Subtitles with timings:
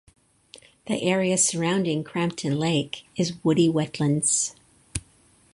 [0.87, 4.55] The area surrounding Crampton Lake is woody wetlands.